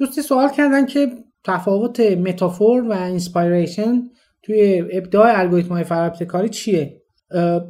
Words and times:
دوستی 0.00 0.22
سوال 0.22 0.48
کردن 0.48 0.86
که 0.86 1.08
تفاوت 1.44 2.00
metaphor 2.00 2.88
و 2.88 2.92
inspiration 2.92 4.02
توی 4.42 4.84
ابداع 4.92 5.38
الگوریتم 5.38 5.68
های 5.68 5.84
فراابتکاری 5.84 6.48
چیه؟ 6.48 7.00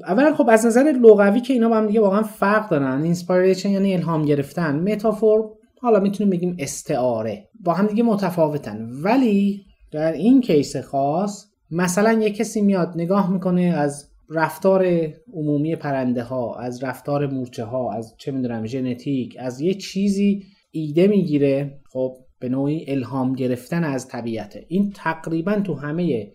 اولا 0.07 0.35
خب 0.35 0.49
از 0.51 0.67
نظر 0.67 0.83
لغوی 1.03 1.41
که 1.41 1.53
اینا 1.53 1.69
با 1.69 1.77
هم 1.77 1.87
دیگه 1.87 2.01
واقعا 2.01 2.23
فرق 2.23 2.71
دارن. 2.71 3.03
inspiration 3.03 3.71
یعنی 3.71 3.95
الهام 3.95 4.25
گرفتن. 4.25 4.93
metaphor 4.93 5.51
حالا 5.81 6.01
می‌تونیم 6.01 6.31
بگیم 6.31 6.57
استعاره. 6.59 7.49
با 7.61 7.73
هم 7.73 7.87
دیگه 7.87 8.03
متفاوتن. 8.03 8.89
ولی 9.03 9.65
در 9.93 10.13
این 10.13 10.41
case 10.41 10.77
خاص 10.77 11.47
مثلا 11.71 12.13
یه 12.13 12.31
کسی 12.31 12.61
میاد 12.61 12.93
نگاه 12.97 13.33
می‌کنه 13.33 13.63
از 13.63 14.11
رفتار 14.29 14.87
عمومی 15.33 15.77
پرنده 15.77 16.23
ها 16.23 16.55
از 16.55 16.85
رفتار 16.85 17.27
مورچه 17.27 17.65
ها 17.65 17.93
از 17.93 18.15
چه 18.19 18.33
می‌دونم 18.33 18.67
ژنتیک 18.67 19.37
از 19.39 19.61
یه 19.61 19.75
چیزی 19.75 20.43
ایده 20.71 21.07
می‌گیره. 21.07 21.80
خب 21.93 22.17
به 22.41 22.49
نوعی 22.49 22.85
الهام 22.89 23.33
گرفتن 23.33 23.85
از 23.85 24.09
طبیعت 24.09 24.59
این 24.69 24.93
تقریبا 24.95 25.61
تو 25.61 25.75
همه 25.75 26.33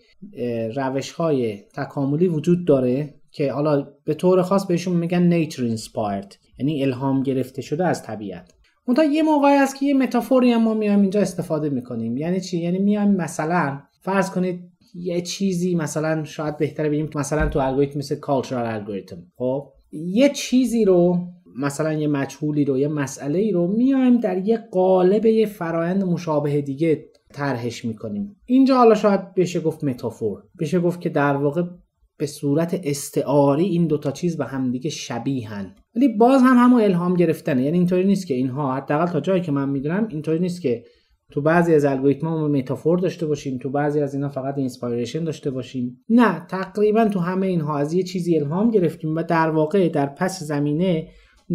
روش 0.76 1.12
های 1.12 1.58
تکاملی 1.76 2.28
وجود 2.28 2.68
داره 2.68 3.14
که 3.32 3.52
حالا 3.52 3.88
به 4.06 4.14
طور 4.14 4.42
خاص 4.42 4.66
بهشون 4.66 4.96
میگن 4.96 5.46
nature 5.46 5.78
inspired 5.78 6.36
یعنی 6.60 6.84
الهام 6.84 7.24
گرفته 7.24 7.62
شده 7.62 7.86
از 7.86 8.04
طبیعت. 8.04 8.54
منتها 8.88 9.06
یه 9.06 9.24
موقعی 9.24 9.56
هست 9.56 9.80
که 9.80 9.86
یه 9.86 9.94
متافوری 9.94 10.52
هم 10.52 10.64
ما 10.64 10.74
میایم 10.74 11.02
اینجا 11.02 11.22
استفاده 11.22 11.70
می‌کنیم. 11.70 12.18
یعنی 12.18 12.42
چی؟ 12.42 12.58
یعنی 12.58 12.80
میایم 12.80 13.12
مثلا 13.12 13.82
فرض 14.02 14.32
کنید 14.32 14.72
یه 14.96 15.22
چیزی 15.22 15.76
مثلا 15.76 16.24
شاید 16.24 16.58
بهتره 16.58 16.90
بگیم 16.90 17.10
مثلا 17.16 17.50
تو 17.50 17.60
الگوریتم 17.60 18.00
مثل 18.00 18.16
کالچرال 18.16 18.66
الگوریتم 18.66 19.18
خب 19.38 19.72
یه 19.92 20.30
چیزی 20.30 20.86
رو 20.86 21.28
مثلا 21.60 21.94
یه 21.94 22.08
مجهولی 22.08 22.66
رو 22.66 22.78
یه 22.78 22.88
مسئله 22.88 23.40
ای 23.40 23.52
رو 23.52 23.68
میایم 23.68 24.18
در 24.18 24.48
یه 24.48 24.58
قالب 24.72 25.26
یه 25.26 25.46
فرایند 25.46 26.04
مشابه 26.04 26.62
دیگه 26.62 27.06
طرحش 27.34 27.86
می‌کنیم. 27.86 28.36
اینجا 28.46 28.78
حالا 28.78 28.96
شاید 28.96 29.34
بشه 29.36 29.60
گفت 29.60 29.84
metaphor. 29.84 30.44
بشه 30.60 30.80
گفت 30.80 31.02
که 31.02 31.10
در 31.10 31.36
واقع 31.36 31.64
به 32.18 32.26
صورت 32.26 32.82
استعاری 32.84 33.66
این 33.66 33.88
دوتا 33.88 34.12
چیز 34.12 34.38
به 34.38 34.46
همدیگه 34.46 34.90
شبیهن. 34.90 35.76
ولی 35.96 36.08
باز 36.08 36.42
هم 36.42 36.58
همون 36.58 36.82
الهام 36.82 37.14
گرفتنه. 37.14 37.64
یعنی 37.64 37.78
اینطوری 37.78 38.04
نیست 38.04 38.28
که 38.28 38.34
اینها 38.34 38.76
حداقل 38.76 39.06
تا 39.06 39.20
جایی 39.20 39.42
که 39.42 39.52
من 39.52 39.70
می‌دونم 39.70 40.08
اینطوری 40.10 40.40
نیست 40.40 40.62
که 40.62 40.84
تو 41.32 41.42
بعضی 41.42 41.76
از 41.76 41.86
الگوریتم‌ها 41.86 42.38
ما 42.38 42.48
metaphor 42.48 43.00
داشته 43.00 43.26
باشیم 43.26 43.58
تو 43.58 43.70
بعضی 43.70 44.00
از 44.00 44.14
اینا 44.14 44.30
فقط 44.30 44.58
inspiration 44.58 45.24
داشته 45.24 45.52
باشیم. 45.52 46.04
نه 46.10 46.46
تقریبا 46.50 47.06
تو 47.06 47.20
همه 47.20 47.48
اینها 47.48 47.78
از 47.78 47.94
یه 47.94 48.04
چیزی 48.04 48.38
الهام 48.38 48.72
گرفتیم 48.72 49.16
و 49.16 49.24
در 49.24 49.50
واقع 49.50 49.90
در 49.90 50.06
پس 50.06 50.44
زمینه 50.44 51.08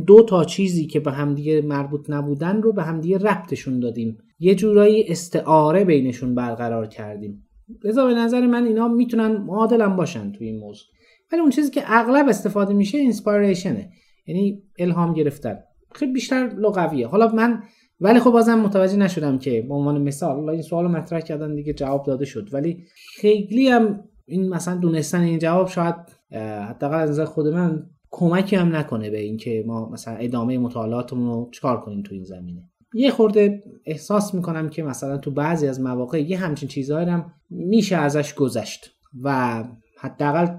دو 0.06 0.22
تا 0.22 0.44
چیزی 0.44 0.86
که 0.86 1.00
به 1.00 1.12
همدیگه 1.12 1.62
مربوط 1.62 2.10
نبودن 2.10 2.62
رو 2.62 2.72
به 2.72 2.83
همدیگه 2.83 3.19
ربطشون 3.19 3.80
دادیم. 3.80 4.19
یه 4.38 4.55
جورایی 4.55 5.05
استعاره 5.08 5.84
بینشون 5.84 6.34
برقرار 6.34 6.86
کردیم. 6.86 7.48
لذا 7.84 8.06
به 8.06 8.14
نظر 8.14 8.46
من 8.46 8.64
اینا 8.64 8.88
می‌تونن 8.88 9.36
معادلم 9.36 9.96
باشن 9.96 10.33
توی 10.33 10.46
این 10.46 10.61
موضوع. 10.61 10.86
ولی 11.33 11.41
اون 11.41 11.50
چیزی 11.50 11.70
که 11.70 11.83
اغلب 11.86 12.28
استفاده 12.28 12.74
میشه 12.74 12.98
اینسپایریشنه 12.98 13.91
یعنی 14.27 14.62
الهام 14.78 15.14
گرفتن. 15.14 15.58
خیلی 15.92 16.12
بیشتر 16.12 16.55
لغویه. 16.58 17.06
حالا 17.06 17.28
من 17.28 17.62
ولی 18.00 18.20
خب 18.20 18.30
بازم 18.30 18.61
متوجه 18.61 18.96
نشدم 18.96 19.38
که 19.38 19.62
به 19.62 19.74
عنوان 19.74 20.02
مثال 20.02 20.48
این 20.48 20.62
سوال 20.62 20.86
مطرح 20.86 21.20
کردن 21.20 21.55
دیگه 21.55 21.72
جواب 21.72 22.06
داده 22.06 22.24
شد. 22.24 22.48
ولی 22.52 22.84
خیلی 23.20 23.68
هم 23.68 24.05
این 24.27 24.48
مثلا 24.48 24.77
دونستن 24.77 25.20
این 25.20 25.38
جواب 25.38 25.68
شاید 25.68 25.96
حداقل 26.68 26.98
از 26.98 27.11
نظر 27.11 27.24
خود 27.24 27.46
من 27.46 27.86
کمکی 28.11 28.56
هم 28.56 28.77
نکنه 28.77 29.11
به 29.11 29.20
اینکه 29.20 29.64
ما 29.66 29.89
مثلا 29.89 30.14
ادامه 30.14 30.58
مطالعاتمون 30.58 31.27
رو 31.27 31.48
چکار 31.53 31.80
کنیم 31.80 32.03
تو 32.03 32.14
این 32.14 32.25
زمینه. 32.25 32.70
یه 32.94 33.11
خورده 33.11 33.62
احساس 33.86 34.34
می‌کنم 34.34 34.69
که 34.69 34.83
مثلا 34.83 35.19
تو 35.19 35.30
بعضی 35.30 35.67
از 35.67 35.80
مواقع 35.80 36.22
یه 36.22 36.39
همچین 36.39 36.69
چیزهایی 36.69 37.08
هم 37.08 37.33
میشه 37.50 37.97
ازش 37.97 38.34
گذشت 38.34 38.91
و 39.25 39.64
حداقل 39.98 40.56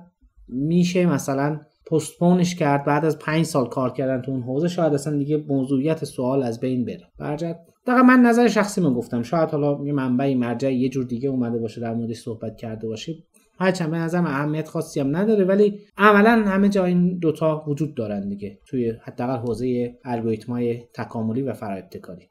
میشه 0.48 1.06
مثلا 1.06 1.60
پستپونش 1.92 2.56
کرد 2.56 2.86
بعد 2.86 3.06
از 3.06 3.20
پنج 3.20 3.46
سال 3.46 3.70
کار 3.70 3.94
کردن 3.94 4.22
تو 4.22 4.32
اون 4.32 4.42
حوزه 4.42 4.68
شاید 4.68 4.94
اصلا 4.94 5.18
دیگه 5.18 5.38
موضوعیت 5.48 6.06
سوال 6.06 6.44
از 6.44 6.60
بین 6.60 6.86
بره. 6.86 7.08
برجت 7.18 7.58
دقیقا 7.88 8.04
من 8.04 8.20
نظر 8.20 8.48
شخصی 8.48 8.82
من 8.82 8.94
گفتم 8.94 9.24
شاید 9.24 9.50
حالا 9.50 9.86
یه 9.86 9.94
منبعی 9.94 10.36
مرجع 10.36 10.74
یه 10.74 10.90
جور 10.90 11.06
دیگه 11.06 11.30
اومده 11.30 11.60
باشه 11.60 11.82
در 11.82 11.94
موردش 11.94 12.18
صحبت 12.18 12.58
کرده 12.58 12.88
باشه. 12.88 13.14
هرچند 13.62 13.92
به 13.92 13.98
نظرم 13.98 14.26
اهمیت 14.26 14.68
خاصی 14.68 15.00
هم 15.00 15.16
نداره 15.16 15.46
ولی 15.46 15.80
عملا 15.98 16.32
همه 16.32 16.70
جا 16.70 16.86
این 16.86 17.18
دوتا 17.20 17.64
وجود 17.68 17.96
دارن 17.96 18.30
دیگه 18.30 18.60
توی 18.66 18.94
حداقل 19.02 19.38
حوزه 19.38 19.96
الگوریتم‌های 20.04 20.84
تکاملی 20.94 21.42
و 21.42 21.54
فرا 21.54 21.76
ابتکاری 21.76 22.30